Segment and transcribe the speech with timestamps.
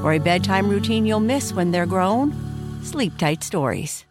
[0.00, 2.32] For a bedtime routine you'll miss when they're grown,
[2.84, 4.04] Sleep Tight Stories.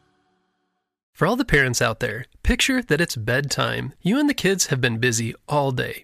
[1.13, 3.94] For all the parents out there, picture that it's bedtime.
[4.02, 6.03] You and the kids have been busy all day.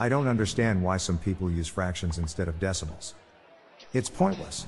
[0.00, 3.14] I don't understand why some people use fractions instead of decimals.
[3.92, 4.66] It's pointless.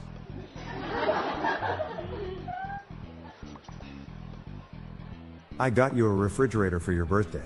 [5.58, 7.44] I got you a refrigerator for your birthday.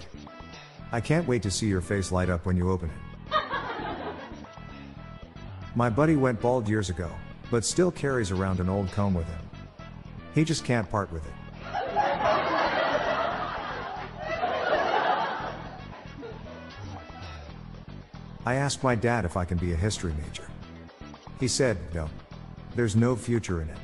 [0.93, 2.97] I can't wait to see your face light up when you open it.
[5.75, 7.11] My buddy went bald years ago,
[7.51, 9.41] but still carries around an old comb with him.
[10.35, 11.33] He just can't part with it.
[18.47, 20.45] I asked my dad if I can be a history major.
[21.41, 22.09] He said, no.
[22.75, 23.79] There's no future in it.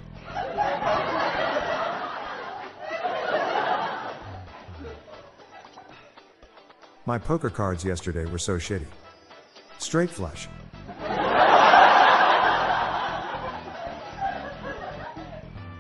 [7.06, 8.86] My poker cards yesterday were so shitty.
[9.78, 10.48] Straight flush.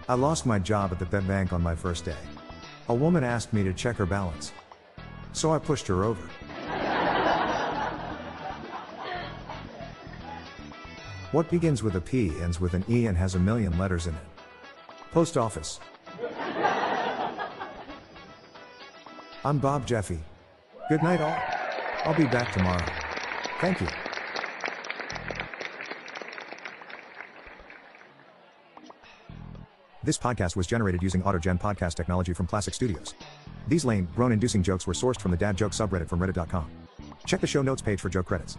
[0.08, 2.16] I lost my job at the Bed Bank on my first day.
[2.88, 4.52] A woman asked me to check her balance.
[5.32, 6.28] So I pushed her over.
[11.32, 14.14] What begins with a P ends with an E and has a million letters in
[14.14, 14.20] it?
[15.12, 15.78] Post office.
[19.44, 20.18] I'm Bob Jeffy.
[20.88, 21.38] Good night, all.
[22.04, 22.84] I'll be back tomorrow.
[23.60, 23.86] Thank you.
[30.02, 33.14] This podcast was generated using AutoGen podcast technology from Classic Studios.
[33.68, 36.68] These lame, groan inducing jokes were sourced from the dad joke subreddit from reddit.com.
[37.24, 38.58] Check the show notes page for joke credits.